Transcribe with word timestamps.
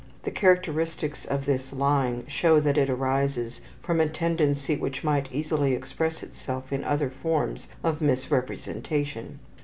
The 0.23 0.31
characteristics 0.31 1.25
of 1.25 1.45
this 1.45 1.71
lying 1.71 2.25
show 2.25 2.59
that 2.59 2.75
it 2.75 2.89
arises 2.89 3.61
from 3.83 3.99
a 3.99 4.09
tendency 4.09 4.75
which 4.75 5.03
might 5.03 5.31
easily 5.31 5.73
express 5.75 6.23
itself 6.23 6.73
in 6.73 6.83
other 6.83 7.11
forms 7.11 7.67
of 7.83 8.01
misrepresentation. 8.01 9.37